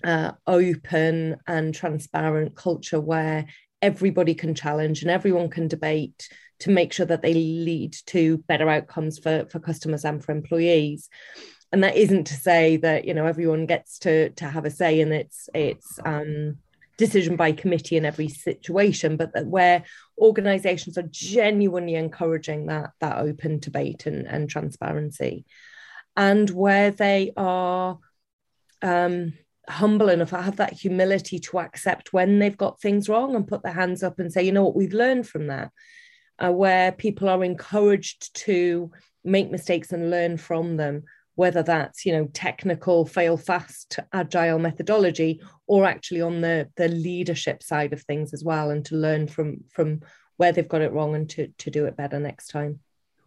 [0.04, 3.46] uh, open and transparent culture where
[3.82, 8.70] everybody can challenge and everyone can debate to make sure that they lead to better
[8.70, 11.10] outcomes for, for customers and for employees.
[11.72, 15.02] And that isn't to say that you know everyone gets to to have a say
[15.02, 16.60] in its its um,
[16.96, 19.84] decision by committee in every situation but that where
[20.18, 25.46] organizations are genuinely encouraging that that open debate and, and transparency
[26.16, 28.00] and where they are
[28.82, 29.34] um,
[29.68, 33.74] humble enough, have that humility to accept when they've got things wrong and put their
[33.74, 35.72] hands up and say, you know what, we've learned from that.
[36.38, 38.92] Uh, where people are encouraged to
[39.24, 41.04] make mistakes and learn from them,
[41.36, 47.64] whether that's you know technical, fail fast, agile methodology, or actually on the the leadership
[47.64, 50.02] side of things as well, and to learn from from
[50.36, 52.80] where they've got it wrong and to to do it better next time.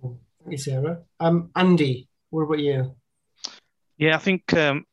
[0.03, 0.21] Cool.
[0.41, 0.99] Thank you, Sarah.
[1.19, 2.95] Um, Andy, what about you?
[3.97, 4.85] Yeah, I think um,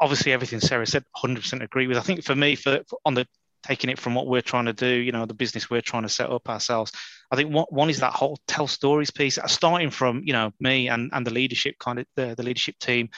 [0.00, 1.98] obviously everything Sarah said, 100% agree with.
[1.98, 3.26] I think for me, for, for, on the
[3.62, 6.08] taking it from what we're trying to do, you know, the business we're trying to
[6.08, 6.92] set up ourselves.
[7.30, 10.88] I think one, one is that whole tell stories piece, starting from you know me
[10.88, 13.08] and and the leadership kind of the, the leadership team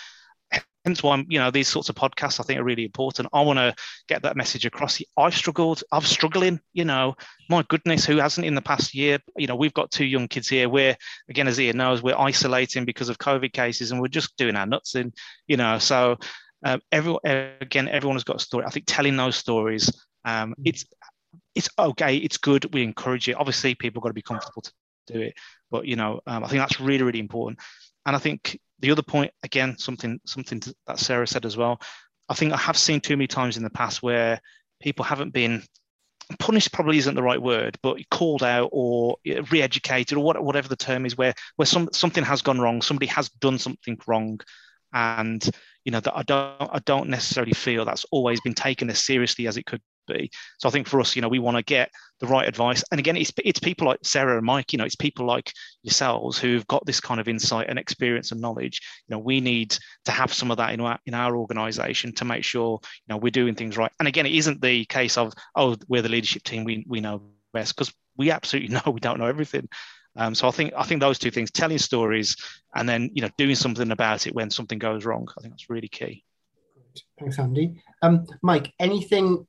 [0.89, 3.29] hence why you know these sorts of podcasts I think are really important.
[3.33, 3.75] I want to
[4.09, 5.01] get that message across.
[5.19, 5.85] I've struggled.
[5.93, 6.61] I'm struggling.
[6.73, 7.15] You know,
[7.51, 9.19] my goodness, who hasn't in the past year?
[9.37, 10.69] You know, we've got two young kids here.
[10.69, 10.97] We're
[11.29, 14.67] again, as Ian knows, we're isolating because of COVID cases, and we're just doing our
[14.67, 15.13] nuts in.
[15.47, 16.17] You know, so
[16.65, 17.21] um, everyone
[17.61, 18.65] again, everyone has got a story.
[18.65, 19.93] I think telling those stories,
[20.25, 20.87] um, it's
[21.55, 22.17] it's okay.
[22.17, 22.73] It's good.
[22.73, 23.37] We encourage it.
[23.37, 24.73] Obviously, people got to be comfortable to
[25.07, 25.35] do it,
[25.71, 27.59] but you know, um, I think that's really really important.
[28.09, 31.79] And I think the other point, again, something something that Sarah said as well.
[32.31, 34.41] I think I have seen too many times in the past where
[34.81, 35.63] people haven't been
[36.39, 39.19] punished probably isn't the right word, but called out or
[39.51, 43.29] re-educated or whatever the term is, where where some something has gone wrong, somebody has
[43.29, 44.41] done something wrong,
[44.95, 45.45] and
[45.85, 49.47] you know that I don't I don't necessarily feel that's always been taken as seriously
[49.47, 50.31] as it could be.
[50.59, 51.91] So I think for us, you know, we want to get
[52.21, 52.83] the right advice.
[52.91, 56.39] And again, it's it's people like Sarah and Mike, you know, it's people like yourselves
[56.39, 58.81] who've got this kind of insight and experience and knowledge.
[59.07, 62.25] You know, we need to have some of that in our in our organization to
[62.25, 63.93] make sure, you know, we're doing things right.
[63.99, 67.23] And again, it isn't the case of, oh, we're the leadership team, we we know
[67.53, 69.69] best, because we absolutely know we don't know everything.
[70.17, 72.37] Um, so I think I think those two things, telling stories
[72.75, 75.71] and then you know doing something about it when something goes wrong, I think that's
[75.71, 76.25] really key.
[77.19, 77.83] Thanks, Andy.
[78.03, 79.47] Um, Mike, anything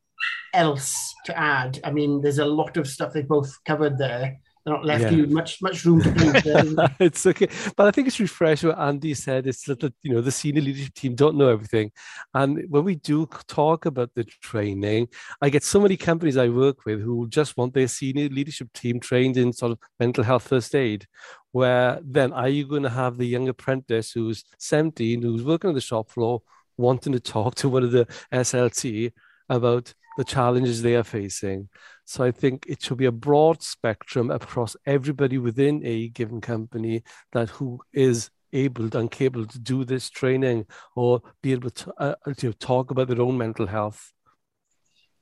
[0.54, 1.80] else to add?
[1.84, 4.40] I mean, there's a lot of stuff they both covered there.
[4.66, 5.12] They're not left yeah.
[5.12, 6.78] you much much room to breathe.
[7.00, 9.48] it's okay, but I think it's refreshing what Andy said.
[9.48, 11.92] It's that you know the senior leadership team don't know everything,
[12.34, 15.08] and when we do talk about the training,
[15.42, 19.00] I get so many companies I work with who just want their senior leadership team
[19.00, 21.08] trained in sort of mental health first aid.
[21.52, 25.74] Where then are you going to have the young apprentice who's 17, who's working on
[25.74, 26.44] the shop floor,
[26.78, 29.14] wanting to talk to one of the SLT
[29.50, 31.70] about the challenges they are facing.
[32.04, 37.04] So I think it should be a broad spectrum across everybody within a given company
[37.32, 42.16] that who is able and capable to do this training or be able to, uh,
[42.36, 44.12] to talk about their own mental health.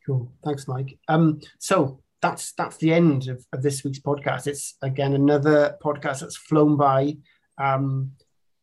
[0.04, 0.32] Cool.
[0.44, 0.98] Thanks, Mike.
[1.08, 4.48] Um, so that's that's the end of, of this week's podcast.
[4.48, 7.18] It's again another podcast that's flown by.
[7.60, 8.14] Um,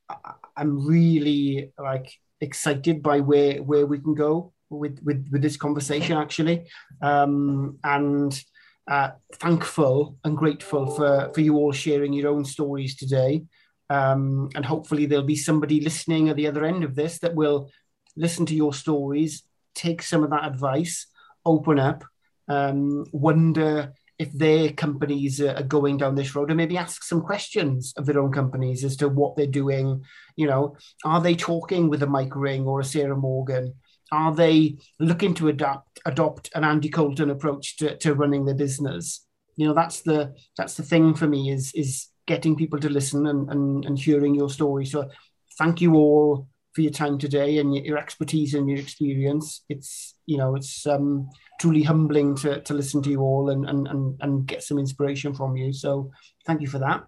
[0.09, 0.17] I,
[0.57, 6.17] I'm really like excited by where where we can go with with, with this conversation
[6.17, 6.67] actually,
[7.03, 8.43] um, and
[8.91, 13.45] uh, thankful and grateful for for you all sharing your own stories today.
[13.91, 17.71] Um, and hopefully there'll be somebody listening at the other end of this that will
[18.17, 19.43] listen to your stories,
[19.75, 21.07] take some of that advice,
[21.45, 22.05] open up,
[22.49, 27.93] um, wonder if their companies are going down this road and maybe ask some questions
[27.97, 30.05] of their own companies as to what they're doing.
[30.37, 33.75] You know, are they talking with a Mike Ring or a Sarah Morgan?
[34.15, 39.27] Are they looking to adapt adopt an Andy Colton approach to, to running their business?
[39.57, 43.27] You know, that's the that's the thing for me is is getting people to listen
[43.27, 44.87] and, and, and hearing your story.
[44.87, 45.11] So
[45.59, 49.65] thank you all for your time today and your, expertise and your experience.
[49.69, 51.29] It's you know it's um,
[51.61, 55.35] truly humbling to, to listen to you all and, and and and get some inspiration
[55.35, 55.73] from you.
[55.73, 56.13] So
[56.47, 57.05] thank you for that.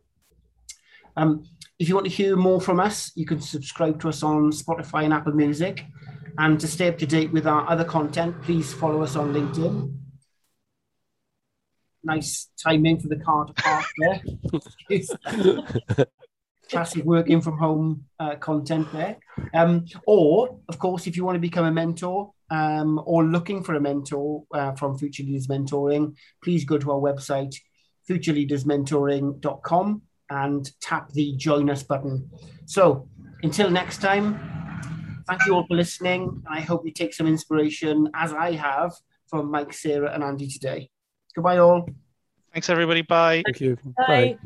[1.17, 1.45] Um,
[1.79, 5.05] if you want to hear more from us, you can subscribe to us on Spotify
[5.05, 5.85] and Apple Music.
[6.39, 9.97] And to stay up to date with our other content, please follow us on LinkedIn
[12.07, 14.23] nice timing for the car to park there.
[16.71, 19.19] Classic working from home uh, content there.
[19.55, 23.75] Um, or, of course, if you want to become a mentor um, or looking for
[23.75, 27.55] a mentor uh, from Future Leaders Mentoring, please go to our website,
[28.09, 32.31] futureleadersmentoring.com, and tap the join us button.
[32.65, 33.09] So,
[33.43, 34.66] until next time,
[35.27, 36.43] thank you all for listening.
[36.49, 38.95] I hope you take some inspiration, as I have,
[39.29, 40.91] from Mike, Sarah, and Andy today.
[41.35, 41.89] Goodbye, all.
[42.53, 43.03] Thanks, everybody.
[43.03, 43.43] Bye.
[43.45, 43.77] Thank you.
[43.97, 44.07] Bye.
[44.07, 44.39] Bye.